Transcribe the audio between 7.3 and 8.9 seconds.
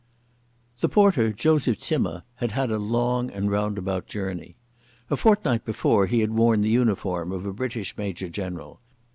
of a British major general.